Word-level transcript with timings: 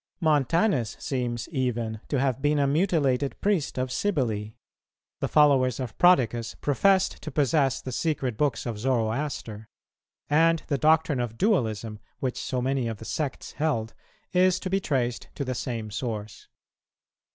Montanus 0.19 0.97
seems 0.99 1.47
even 1.49 2.01
to 2.07 2.19
have 2.19 2.41
been 2.41 2.57
a 2.57 2.65
mutilated 2.65 3.39
priest 3.39 3.77
of 3.77 3.91
Cybele; 3.91 4.53
the 5.19 5.27
followers 5.27 5.79
of 5.79 5.95
Prodicus 5.99 6.55
professed 6.55 7.21
to 7.21 7.29
possess 7.29 7.83
the 7.83 7.91
secret 7.91 8.35
books 8.35 8.65
of 8.65 8.79
Zoroaster; 8.79 9.67
and 10.27 10.63
the 10.65 10.79
doctrine 10.79 11.19
of 11.19 11.37
dualism, 11.37 11.99
which 12.19 12.39
so 12.41 12.63
many 12.63 12.87
of 12.87 12.97
the 12.97 13.05
sects 13.05 13.51
held, 13.51 13.93
is 14.33 14.59
to 14.61 14.71
be 14.71 14.79
traced 14.79 15.27
to 15.35 15.45
the 15.45 15.53
same 15.53 15.91
source. 15.91 16.47